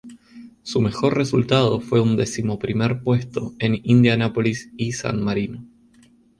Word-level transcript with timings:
Su 0.63 0.81
mejor 0.81 1.15
resultado 1.15 1.79
fue 1.79 1.99
un 2.01 2.17
decimoprimer 2.17 3.03
puesto 3.03 3.53
en 3.59 3.79
Indianápolis 3.83 4.71
y 4.75 4.93
San 4.93 5.21
Marino. 5.21 5.63